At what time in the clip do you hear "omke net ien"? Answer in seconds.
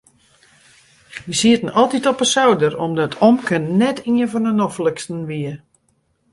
3.29-4.29